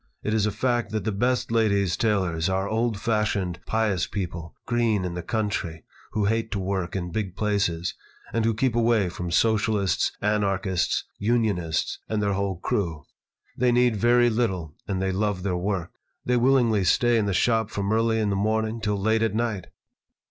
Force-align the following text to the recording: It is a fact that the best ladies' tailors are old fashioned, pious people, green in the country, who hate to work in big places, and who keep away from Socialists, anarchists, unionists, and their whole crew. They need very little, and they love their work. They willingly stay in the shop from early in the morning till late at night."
It 0.23 0.33
is 0.33 0.47
a 0.47 0.51
fact 0.51 0.91
that 0.93 1.03
the 1.03 1.11
best 1.11 1.51
ladies' 1.51 1.95
tailors 1.95 2.49
are 2.49 2.67
old 2.67 2.99
fashioned, 2.99 3.59
pious 3.67 4.07
people, 4.07 4.55
green 4.65 5.05
in 5.05 5.13
the 5.13 5.21
country, 5.21 5.83
who 6.13 6.25
hate 6.25 6.49
to 6.53 6.59
work 6.59 6.95
in 6.95 7.11
big 7.11 7.35
places, 7.35 7.93
and 8.33 8.43
who 8.43 8.55
keep 8.55 8.75
away 8.75 9.09
from 9.09 9.29
Socialists, 9.29 10.11
anarchists, 10.19 11.03
unionists, 11.19 11.99
and 12.09 12.19
their 12.19 12.33
whole 12.33 12.55
crew. 12.57 13.03
They 13.55 13.71
need 13.71 13.95
very 13.95 14.31
little, 14.31 14.75
and 14.87 14.99
they 14.99 15.11
love 15.11 15.43
their 15.43 15.55
work. 15.55 15.91
They 16.25 16.35
willingly 16.35 16.83
stay 16.83 17.19
in 17.19 17.27
the 17.27 17.31
shop 17.35 17.69
from 17.69 17.93
early 17.93 18.17
in 18.19 18.31
the 18.31 18.35
morning 18.35 18.81
till 18.81 18.99
late 18.99 19.21
at 19.21 19.35
night." 19.35 19.67